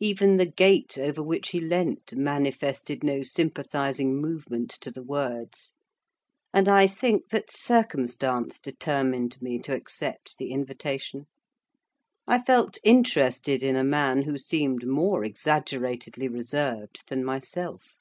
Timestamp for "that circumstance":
7.28-8.58